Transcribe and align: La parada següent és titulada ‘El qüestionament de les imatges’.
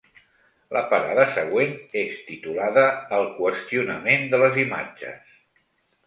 La 0.75 0.79
parada 0.93 1.25
següent 1.33 1.75
és 2.03 2.15
titulada 2.29 2.85
‘El 3.17 3.27
qüestionament 3.35 4.25
de 4.33 4.39
les 4.45 4.57
imatges’. 4.63 5.37